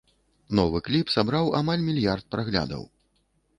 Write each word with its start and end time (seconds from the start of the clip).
Новы 0.59 0.81
кліп 0.87 1.11
сабраў 1.17 1.53
амаль 1.61 1.85
мільярд 1.91 2.25
праглядаў. 2.37 2.83